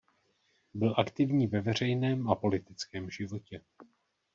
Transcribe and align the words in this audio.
Byl 0.73 0.95
aktivní 0.97 1.47
ve 1.47 1.61
veřejném 1.61 2.29
a 2.29 2.35
politickém 2.35 3.09
životě. 3.11 3.61